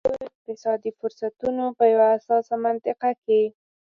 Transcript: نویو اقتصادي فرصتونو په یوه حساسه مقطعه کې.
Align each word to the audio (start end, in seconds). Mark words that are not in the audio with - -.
نویو 0.03 0.25
اقتصادي 0.29 0.91
فرصتونو 0.99 1.65
په 1.77 1.83
یوه 1.93 2.07
حساسه 2.15 2.55
مقطعه 2.63 3.09
کې. 3.23 3.41